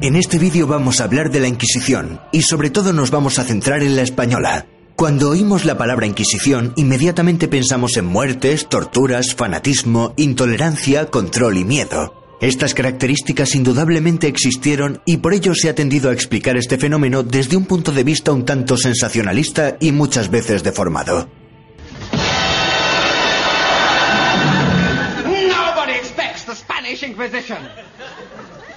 [0.00, 3.44] En este vídeo vamos a hablar de la Inquisición y sobre todo nos vamos a
[3.44, 4.66] centrar en la española.
[4.96, 12.12] Cuando oímos la palabra Inquisición, inmediatamente pensamos en muertes, torturas, fanatismo, intolerancia, control y miedo.
[12.40, 17.56] Estas características indudablemente existieron y por ello se ha tendido a explicar este fenómeno desde
[17.56, 21.28] un punto de vista un tanto sensacionalista y muchas veces deformado.
[25.24, 27.58] Nobody expects the Spanish Inquisition.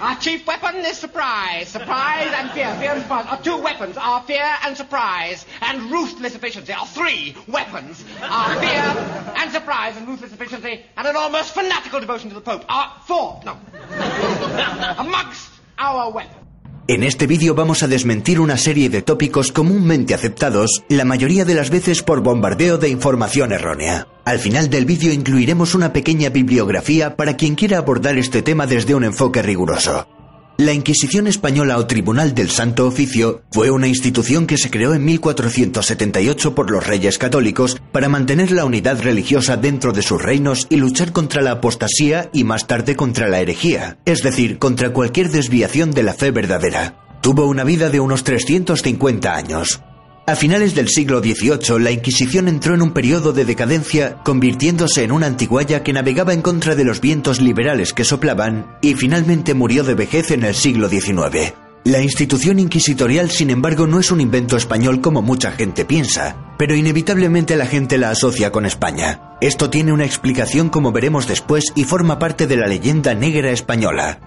[0.00, 1.68] Our chief weapon is surprise.
[1.68, 2.72] Surprise and fear.
[2.78, 3.26] Fear and surprise.
[3.28, 6.72] Our two weapons are fear and surprise and ruthless efficiency.
[6.72, 12.28] Our three weapons are fear and surprise and ruthless efficiency and an almost fanatical devotion
[12.28, 12.64] to the Pope.
[12.68, 13.58] Our four, no.
[14.98, 16.37] Amongst our weapons.
[16.90, 21.54] En este vídeo vamos a desmentir una serie de tópicos comúnmente aceptados, la mayoría de
[21.54, 24.08] las veces por bombardeo de información errónea.
[24.24, 28.94] Al final del vídeo incluiremos una pequeña bibliografía para quien quiera abordar este tema desde
[28.94, 30.08] un enfoque riguroso.
[30.60, 35.04] La Inquisición Española o Tribunal del Santo Oficio fue una institución que se creó en
[35.04, 40.74] 1478 por los reyes católicos para mantener la unidad religiosa dentro de sus reinos y
[40.74, 45.92] luchar contra la apostasía y más tarde contra la herejía, es decir, contra cualquier desviación
[45.92, 47.06] de la fe verdadera.
[47.22, 49.80] Tuvo una vida de unos 350 años.
[50.28, 55.10] A finales del siglo XVIII, la Inquisición entró en un periodo de decadencia, convirtiéndose en
[55.10, 59.84] una antiguaya que navegaba en contra de los vientos liberales que soplaban y finalmente murió
[59.84, 61.54] de vejez en el siglo XIX.
[61.84, 66.76] La institución inquisitorial, sin embargo, no es un invento español como mucha gente piensa, pero
[66.76, 69.38] inevitablemente la gente la asocia con España.
[69.40, 74.20] Esto tiene una explicación como veremos después y forma parte de la leyenda negra española.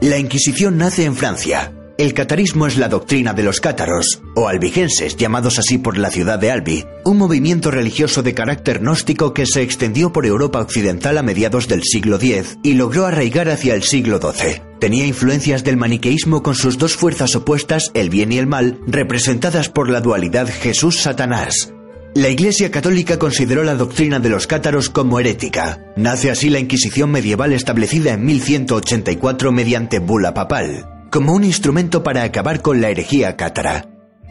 [0.00, 5.16] La Inquisición nace en Francia, el catarismo es la doctrina de los cátaros, o albigenses,
[5.16, 9.62] llamados así por la ciudad de Albi, un movimiento religioso de carácter gnóstico que se
[9.62, 14.20] extendió por Europa occidental a mediados del siglo X y logró arraigar hacia el siglo
[14.20, 14.62] XII.
[14.78, 19.68] Tenía influencias del maniqueísmo con sus dos fuerzas opuestas, el bien y el mal, representadas
[19.68, 21.74] por la dualidad Jesús-Satanás.
[22.14, 25.80] La Iglesia Católica consideró la doctrina de los cátaros como herética.
[25.96, 32.22] Nace así la Inquisición medieval establecida en 1184 mediante bula papal como un instrumento para
[32.22, 33.86] acabar con la herejía cátara.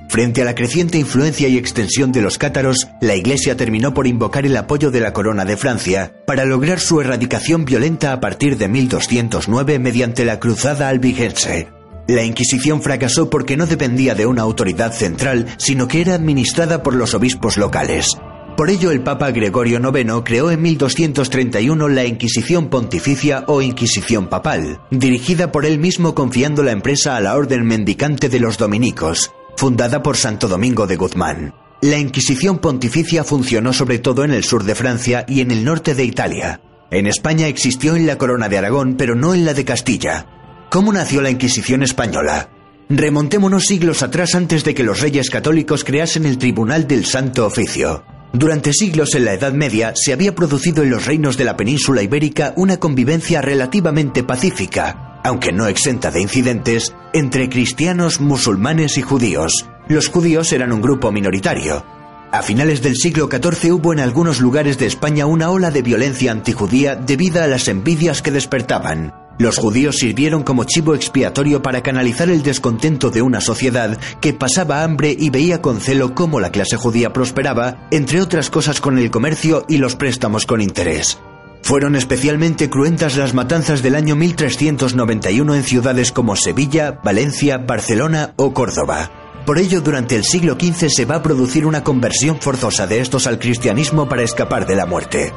[0.10, 4.46] Frente a la creciente influencia y extensión de los cátaros, la Iglesia terminó por invocar
[4.46, 8.68] el apoyo de la Corona de Francia para lograr su erradicación violenta a partir de
[8.70, 11.68] 1209 mediante la Cruzada albigense.
[12.08, 16.96] La Inquisición fracasó porque no dependía de una autoridad central, sino que era administrada por
[16.96, 18.18] los obispos locales.
[18.58, 24.82] Por ello, el Papa Gregorio IX creó en 1231 la Inquisición Pontificia o Inquisición Papal,
[24.90, 30.02] dirigida por él mismo confiando la empresa a la Orden Mendicante de los Dominicos, fundada
[30.02, 31.54] por Santo Domingo de Guzmán.
[31.82, 35.94] La Inquisición Pontificia funcionó sobre todo en el sur de Francia y en el norte
[35.94, 36.60] de Italia.
[36.90, 40.26] En España existió en la Corona de Aragón, pero no en la de Castilla.
[40.72, 42.50] ¿Cómo nació la Inquisición española?
[42.90, 48.17] Remontémonos siglos atrás antes de que los reyes católicos creasen el Tribunal del Santo Oficio.
[48.34, 52.02] Durante siglos en la Edad Media se había producido en los reinos de la península
[52.02, 59.66] ibérica una convivencia relativamente pacífica, aunque no exenta de incidentes, entre cristianos, musulmanes y judíos.
[59.88, 61.86] Los judíos eran un grupo minoritario.
[62.32, 66.32] A finales del siglo XIV hubo en algunos lugares de España una ola de violencia
[66.32, 69.27] antijudía debido a las envidias que despertaban.
[69.40, 74.84] Los judíos sirvieron como chivo expiatorio para canalizar el descontento de una sociedad que pasaba
[74.84, 79.12] hambre y veía con celo cómo la clase judía prosperaba, entre otras cosas con el
[79.12, 81.20] comercio y los préstamos con interés.
[81.62, 88.54] Fueron especialmente cruentas las matanzas del año 1391 en ciudades como Sevilla, Valencia, Barcelona o
[88.54, 89.12] Córdoba.
[89.46, 93.28] Por ello, durante el siglo XV se va a producir una conversión forzosa de estos
[93.28, 95.32] al cristianismo para escapar de la muerte.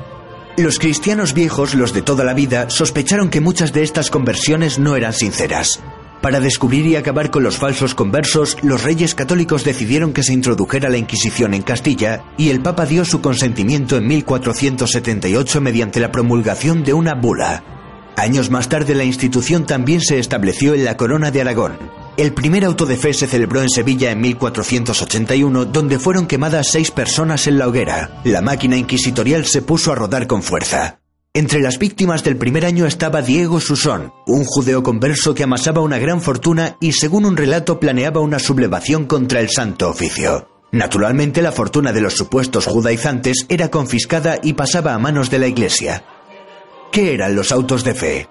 [0.56, 4.96] Los cristianos viejos, los de toda la vida, sospecharon que muchas de estas conversiones no
[4.96, 5.80] eran sinceras.
[6.20, 10.90] Para descubrir y acabar con los falsos conversos, los reyes católicos decidieron que se introdujera
[10.90, 16.84] la Inquisición en Castilla y el Papa dio su consentimiento en 1478 mediante la promulgación
[16.84, 17.64] de una bula.
[18.16, 21.99] Años más tarde la institución también se estableció en la Corona de Aragón.
[22.20, 26.90] El primer auto de fe se celebró en Sevilla en 1481, donde fueron quemadas seis
[26.90, 28.20] personas en la hoguera.
[28.24, 31.00] La máquina inquisitorial se puso a rodar con fuerza.
[31.32, 35.96] Entre las víctimas del primer año estaba Diego Susón, un judeo converso que amasaba una
[35.96, 40.46] gran fortuna y según un relato planeaba una sublevación contra el Santo Oficio.
[40.72, 45.46] Naturalmente la fortuna de los supuestos judaizantes era confiscada y pasaba a manos de la
[45.46, 46.04] Iglesia.
[46.92, 48.28] ¿Qué eran los autos de fe?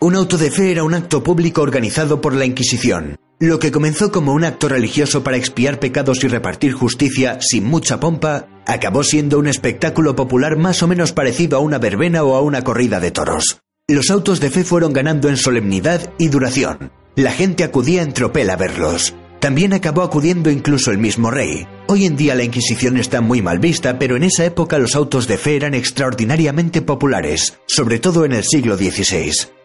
[0.00, 3.16] Un auto de fe era un acto público organizado por la Inquisición.
[3.40, 8.00] Lo que comenzó como un acto religioso para expiar pecados y repartir justicia sin mucha
[8.00, 12.42] pompa, acabó siendo un espectáculo popular más o menos parecido a una verbena o a
[12.42, 13.60] una corrida de toros.
[13.86, 16.90] Los autos de fe fueron ganando en solemnidad y duración.
[17.14, 19.14] La gente acudía en tropel a verlos.
[19.38, 21.64] También acabó acudiendo incluso el mismo rey.
[21.86, 25.28] Hoy en día la Inquisición está muy mal vista, pero en esa época los autos
[25.28, 29.57] de fe eran extraordinariamente populares, sobre todo en el siglo XVI.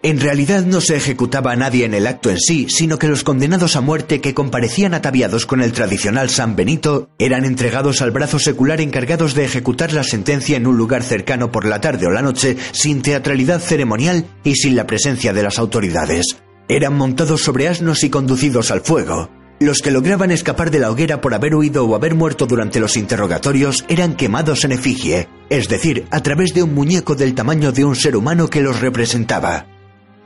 [0.00, 3.24] En realidad no se ejecutaba a nadie en el acto en sí, sino que los
[3.24, 8.38] condenados a muerte que comparecían ataviados con el tradicional San Benito eran entregados al brazo
[8.38, 12.22] secular encargados de ejecutar la sentencia en un lugar cercano por la tarde o la
[12.22, 16.36] noche, sin teatralidad ceremonial y sin la presencia de las autoridades.
[16.68, 19.30] Eran montados sobre asnos y conducidos al fuego.
[19.58, 22.96] Los que lograban escapar de la hoguera por haber huido o haber muerto durante los
[22.96, 27.84] interrogatorios eran quemados en efigie, es decir, a través de un muñeco del tamaño de
[27.84, 29.66] un ser humano que los representaba.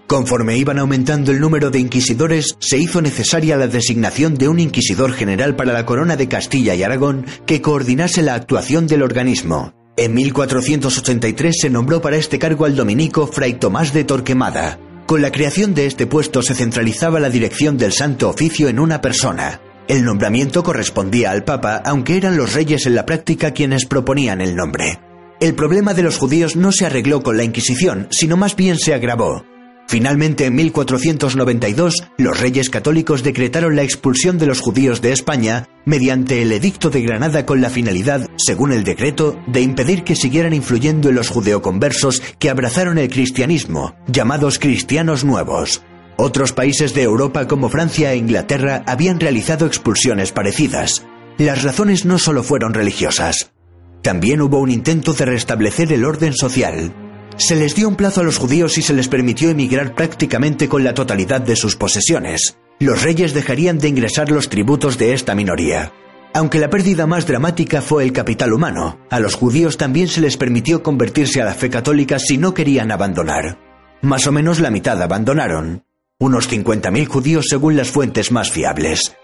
[0.06, 5.12] Conforme iban aumentando el número de inquisidores, se hizo necesaria la designación de un inquisidor
[5.12, 9.72] general para la corona de Castilla y Aragón que coordinase la actuación del organismo.
[9.96, 14.78] En 1483 se nombró para este cargo al dominico Fray Tomás de Torquemada.
[15.06, 19.00] Con la creación de este puesto se centralizaba la dirección del Santo Oficio en una
[19.00, 19.60] persona.
[19.88, 24.56] El nombramiento correspondía al Papa, aunque eran los reyes en la práctica quienes proponían el
[24.56, 25.00] nombre.
[25.40, 28.94] El problema de los judíos no se arregló con la Inquisición, sino más bien se
[28.94, 29.44] agravó.
[29.92, 36.40] Finalmente, en 1492, los reyes católicos decretaron la expulsión de los judíos de España mediante
[36.40, 41.10] el Edicto de Granada con la finalidad, según el decreto, de impedir que siguieran influyendo
[41.10, 45.82] en los judeoconversos que abrazaron el cristianismo, llamados cristianos nuevos.
[46.16, 51.04] Otros países de Europa como Francia e Inglaterra habían realizado expulsiones parecidas.
[51.36, 53.52] Las razones no solo fueron religiosas.
[54.00, 56.94] También hubo un intento de restablecer el orden social.
[57.42, 60.84] Se les dio un plazo a los judíos y se les permitió emigrar prácticamente con
[60.84, 62.56] la totalidad de sus posesiones.
[62.78, 65.92] Los reyes dejarían de ingresar los tributos de esta minoría.
[66.34, 70.36] Aunque la pérdida más dramática fue el capital humano, a los judíos también se les
[70.36, 73.58] permitió convertirse a la fe católica si no querían abandonar.
[74.02, 75.84] Más o menos la mitad abandonaron,
[76.20, 79.16] unos 50.000 judíos según las fuentes más fiables.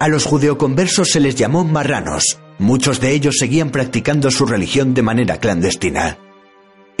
[0.00, 5.02] A los judeoconversos se les llamó marranos, muchos de ellos seguían practicando su religión de
[5.02, 6.18] manera clandestina.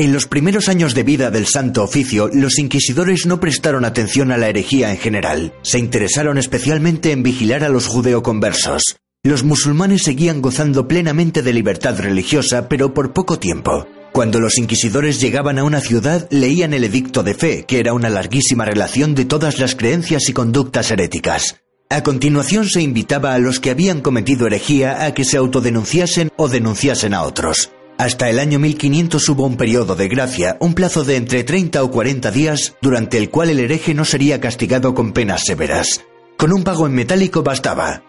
[0.02, 4.36] En los primeros años de vida del Santo Oficio, los inquisidores no prestaron atención a
[4.36, 8.96] la herejía en general, se interesaron especialmente en vigilar a los judeoconversos.
[9.22, 13.86] Los musulmanes seguían gozando plenamente de libertad religiosa, pero por poco tiempo.
[14.10, 18.08] Cuando los inquisidores llegaban a una ciudad, leían el edicto de fe, que era una
[18.08, 21.62] larguísima relación de todas las creencias y conductas heréticas.
[21.90, 26.48] A continuación se invitaba a los que habían cometido herejía a que se autodenunciasen o
[26.48, 27.70] denunciasen a otros.
[28.02, 31.90] Hasta el año 1500 hubo un periodo de gracia, un plazo de entre 30 o
[31.92, 36.04] 40 días, durante el cual el hereje no sería castigado con penas severas.
[36.36, 38.02] Con un pago en metálico bastaba.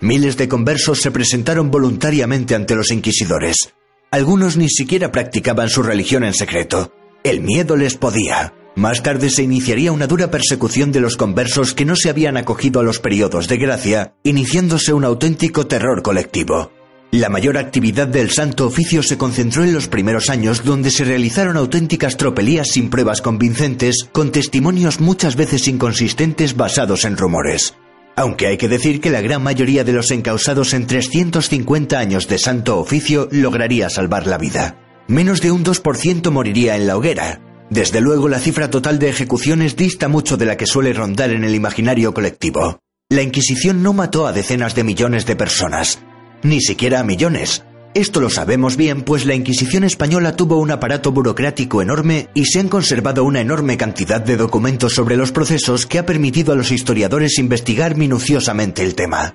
[0.00, 3.74] Miles de conversos se presentaron voluntariamente ante los inquisidores.
[4.12, 6.92] Algunos ni siquiera practicaban su religión en secreto.
[7.24, 8.54] El miedo les podía.
[8.76, 12.78] Más tarde se iniciaría una dura persecución de los conversos que no se habían acogido
[12.78, 16.70] a los periodos de gracia, iniciándose un auténtico terror colectivo.
[17.12, 21.56] La mayor actividad del Santo Oficio se concentró en los primeros años donde se realizaron
[21.56, 27.74] auténticas tropelías sin pruebas convincentes, con testimonios muchas veces inconsistentes basados en rumores.
[28.14, 32.38] Aunque hay que decir que la gran mayoría de los encausados en 350 años de
[32.38, 34.76] Santo Oficio lograría salvar la vida.
[35.08, 37.40] Menos de un 2% moriría en la hoguera.
[37.70, 41.42] Desde luego la cifra total de ejecuciones dista mucho de la que suele rondar en
[41.42, 42.78] el imaginario colectivo.
[43.08, 45.98] La Inquisición no mató a decenas de millones de personas,
[46.42, 47.64] ni siquiera a millones.
[47.92, 52.60] Esto lo sabemos bien, pues la Inquisición española tuvo un aparato burocrático enorme y se
[52.60, 56.70] han conservado una enorme cantidad de documentos sobre los procesos que ha permitido a los
[56.70, 59.34] historiadores investigar minuciosamente el tema.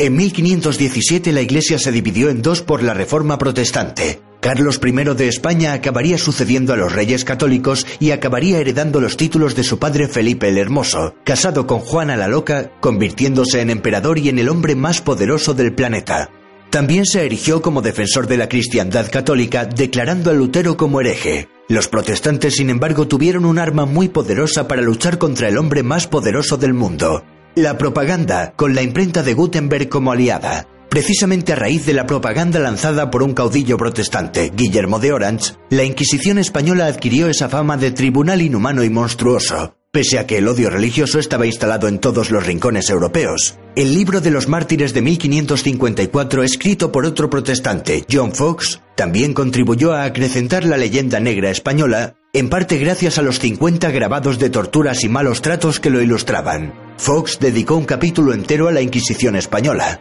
[0.00, 4.27] En 1517 la Iglesia se dividió en dos por la Reforma Protestante.
[4.40, 9.56] Carlos I de España acabaría sucediendo a los reyes católicos y acabaría heredando los títulos
[9.56, 14.28] de su padre Felipe el Hermoso, casado con Juana la Loca, convirtiéndose en emperador y
[14.28, 16.30] en el hombre más poderoso del planeta.
[16.70, 21.48] También se erigió como defensor de la cristiandad católica, declarando a Lutero como hereje.
[21.68, 26.06] Los protestantes, sin embargo, tuvieron un arma muy poderosa para luchar contra el hombre más
[26.06, 27.24] poderoso del mundo,
[27.56, 30.68] la propaganda, con la imprenta de Gutenberg como aliada
[30.98, 35.84] Precisamente a raíz de la propaganda lanzada por un caudillo protestante, Guillermo de Orange, la
[35.84, 40.70] Inquisición española adquirió esa fama de tribunal inhumano y monstruoso, pese a que el odio
[40.70, 43.56] religioso estaba instalado en todos los rincones europeos.
[43.76, 49.92] El libro de los mártires de 1554, escrito por otro protestante, John Fox, también contribuyó
[49.92, 55.04] a acrecentar la leyenda negra española, en parte gracias a los 50 grabados de torturas
[55.04, 56.74] y malos tratos que lo ilustraban.
[56.96, 60.00] Fox dedicó un capítulo entero a la Inquisición española.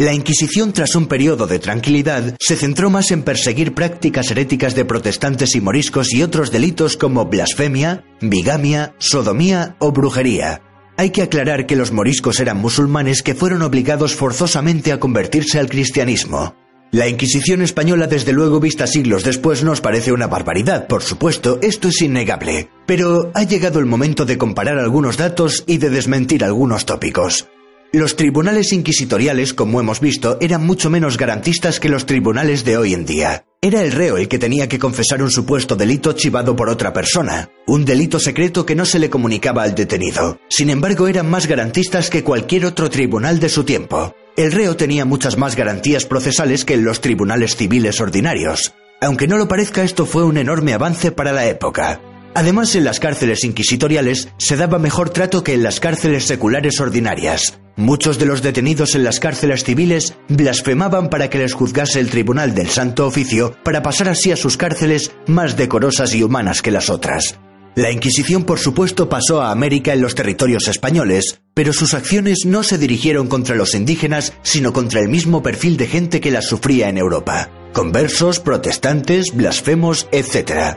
[0.00, 4.86] La Inquisición, tras un periodo de tranquilidad, se centró más en perseguir prácticas heréticas de
[4.86, 10.62] protestantes y moriscos y otros delitos como blasfemia, bigamia, sodomía o brujería.
[10.96, 15.68] Hay que aclarar que los moriscos eran musulmanes que fueron obligados forzosamente a convertirse al
[15.68, 16.54] cristianismo.
[16.92, 21.88] La Inquisición española, desde luego vista siglos después, nos parece una barbaridad, por supuesto, esto
[21.88, 22.70] es innegable.
[22.86, 27.48] Pero ha llegado el momento de comparar algunos datos y de desmentir algunos tópicos.
[27.92, 32.94] Los tribunales inquisitoriales, como hemos visto, eran mucho menos garantistas que los tribunales de hoy
[32.94, 33.46] en día.
[33.60, 37.50] Era el reo el que tenía que confesar un supuesto delito chivado por otra persona,
[37.66, 40.38] un delito secreto que no se le comunicaba al detenido.
[40.48, 44.14] Sin embargo, eran más garantistas que cualquier otro tribunal de su tiempo.
[44.36, 48.72] El reo tenía muchas más garantías procesales que en los tribunales civiles ordinarios.
[49.00, 52.00] Aunque no lo parezca, esto fue un enorme avance para la época.
[52.34, 57.58] Además, en las cárceles inquisitoriales se daba mejor trato que en las cárceles seculares ordinarias.
[57.76, 62.54] Muchos de los detenidos en las cárceles civiles blasfemaban para que les juzgase el Tribunal
[62.54, 66.90] del Santo Oficio para pasar así a sus cárceles más decorosas y humanas que las
[66.90, 67.38] otras.
[67.76, 72.62] La Inquisición, por supuesto, pasó a América en los territorios españoles, pero sus acciones no
[72.62, 76.88] se dirigieron contra los indígenas, sino contra el mismo perfil de gente que las sufría
[76.88, 77.48] en Europa.
[77.72, 80.76] Conversos, protestantes, blasfemos, etc.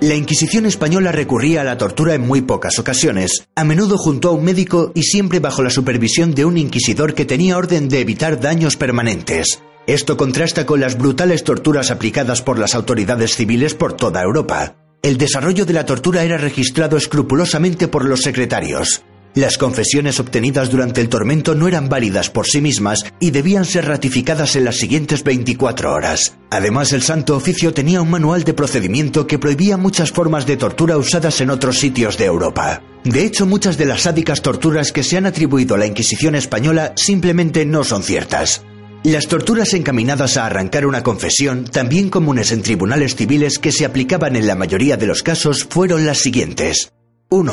[0.00, 4.32] La Inquisición española recurría a la tortura en muy pocas ocasiones, a menudo junto a
[4.32, 8.40] un médico y siempre bajo la supervisión de un inquisidor que tenía orden de evitar
[8.40, 9.60] daños permanentes.
[9.88, 14.76] Esto contrasta con las brutales torturas aplicadas por las autoridades civiles por toda Europa.
[15.02, 19.02] El desarrollo de la tortura era registrado escrupulosamente por los secretarios.
[19.38, 23.86] Las confesiones obtenidas durante el tormento no eran válidas por sí mismas y debían ser
[23.86, 26.36] ratificadas en las siguientes 24 horas.
[26.50, 30.96] Además, el Santo Oficio tenía un manual de procedimiento que prohibía muchas formas de tortura
[30.96, 32.82] usadas en otros sitios de Europa.
[33.04, 36.92] De hecho, muchas de las sádicas torturas que se han atribuido a la Inquisición española
[36.96, 38.64] simplemente no son ciertas.
[39.04, 44.34] Las torturas encaminadas a arrancar una confesión, también comunes en tribunales civiles que se aplicaban
[44.34, 46.90] en la mayoría de los casos, fueron las siguientes.
[47.30, 47.52] 1.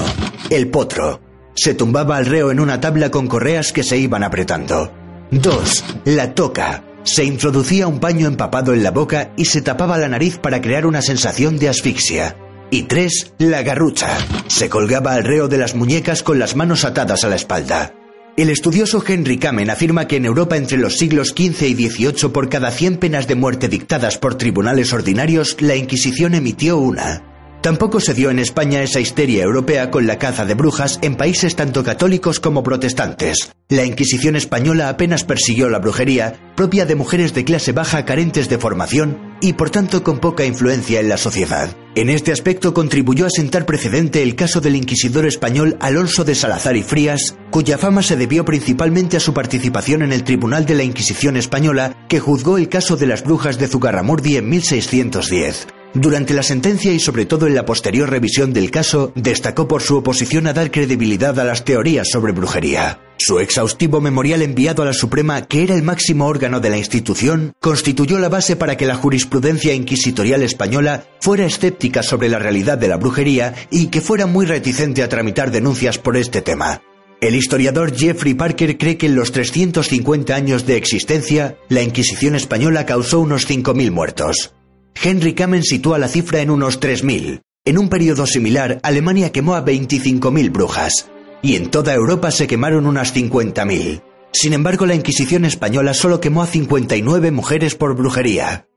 [0.49, 1.24] El potro.
[1.55, 4.91] Se tumbaba al reo en una tabla con correas que se iban apretando.
[5.31, 5.85] 2.
[6.05, 6.83] La toca.
[7.03, 10.85] Se introducía un paño empapado en la boca y se tapaba la nariz para crear
[10.85, 12.35] una sensación de asfixia.
[12.71, 13.35] Y 3.
[13.37, 14.17] La garrucha.
[14.47, 17.93] Se colgaba al reo de las muñecas con las manos atadas a la espalda.
[18.35, 22.49] El estudioso Henry Kamen afirma que en Europa entre los siglos XV y XVIII por
[22.49, 27.34] cada 100 penas de muerte dictadas por tribunales ordinarios, la Inquisición emitió una.
[27.65, 31.55] Tampoco se dio en España esa histeria europea con la caza de brujas en países
[31.55, 33.53] tanto católicos como protestantes.
[33.69, 38.59] La Inquisición española apenas persiguió la brujería, propia de mujeres de clase baja carentes de
[38.59, 41.75] formación y por tanto con poca influencia en la sociedad.
[41.95, 46.77] En este aspecto contribuyó a sentar precedente el caso del inquisidor español Alonso de Salazar
[46.77, 50.83] y Frías, cuya fama se debió principalmente a su participación en el Tribunal de la
[50.83, 55.65] Inquisición española que juzgó el caso de las brujas de Zugarramurdi en 1610.
[55.95, 59.95] Durante la sentencia y sobre todo en la posterior revisión del caso, destacó por su
[59.95, 62.99] oposición a dar credibilidad a las teorías sobre brujería.
[63.17, 67.53] Su exhaustivo memorial enviado a la Suprema, que era el máximo órgano de la institución,
[67.61, 72.89] constituyó la base para que la jurisprudencia inquisitorial española fuera escéptica sobre la realidad de
[72.89, 76.81] la brujería y que fuera muy reticente a tramitar denuncias por este tema.
[77.21, 82.85] El historiador Jeffrey Parker cree que en los 350 años de existencia, la Inquisición española
[82.85, 84.55] causó unos 5.000 muertos.
[85.01, 87.41] Henry Kamen sitúa la cifra en unos 3.000.
[87.65, 91.09] En un periodo similar, Alemania quemó a 25.000 brujas,
[91.41, 94.01] y en toda Europa se quemaron unas 50.000.
[94.31, 98.67] Sin embargo, la Inquisición española solo quemó a 59 mujeres por brujería.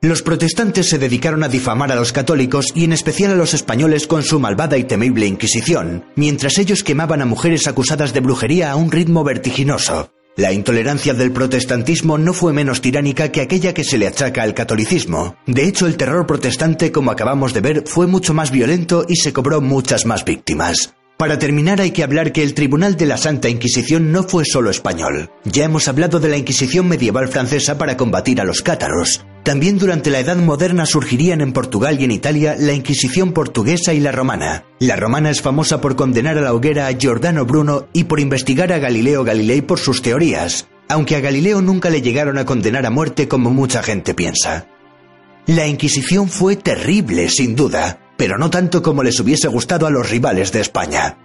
[0.00, 4.06] Los protestantes se dedicaron a difamar a los católicos y en especial a los españoles
[4.06, 8.76] con su malvada y temible Inquisición, mientras ellos quemaban a mujeres acusadas de brujería a
[8.76, 10.10] un ritmo vertiginoso.
[10.36, 14.52] La intolerancia del protestantismo no fue menos tiránica que aquella que se le achaca al
[14.52, 15.36] catolicismo.
[15.46, 19.32] De hecho, el terror protestante, como acabamos de ver, fue mucho más violento y se
[19.32, 20.92] cobró muchas más víctimas.
[21.16, 24.70] Para terminar hay que hablar que el Tribunal de la Santa Inquisición no fue solo
[24.70, 25.30] español.
[25.44, 29.24] Ya hemos hablado de la Inquisición medieval francesa para combatir a los cátaros.
[29.44, 34.00] También durante la Edad Moderna surgirían en Portugal y en Italia la Inquisición portuguesa y
[34.00, 34.64] la romana.
[34.80, 38.72] La romana es famosa por condenar a la hoguera a Giordano Bruno y por investigar
[38.72, 40.66] a Galileo Galilei por sus teorías.
[40.86, 44.66] aunque a Galileo nunca le llegaron a condenar a muerte como mucha gente piensa.
[45.46, 50.08] La Inquisición fue terrible, sin duda, pero no tanto como les hubiese gustado a los
[50.08, 51.18] rivales de España.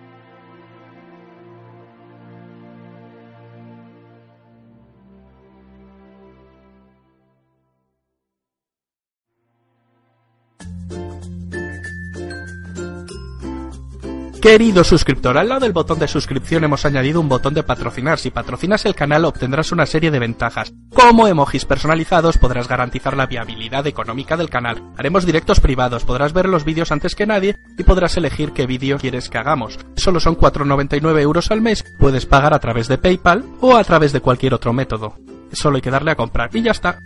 [14.41, 18.19] Querido suscriptor, al lado del botón de suscripción hemos añadido un botón de patrocinar.
[18.19, 20.73] Si patrocinas el canal obtendrás una serie de ventajas.
[20.93, 24.81] Como emojis personalizados podrás garantizar la viabilidad económica del canal.
[24.97, 29.01] Haremos directos privados, podrás ver los vídeos antes que nadie y podrás elegir qué vídeos
[29.01, 29.77] quieres que hagamos.
[29.97, 34.13] Solo son 4,99 euros al mes, puedes pagar a través de PayPal o a través
[34.13, 35.15] de cualquier otro método.
[35.51, 36.99] Solo hay que darle a comprar y ya está.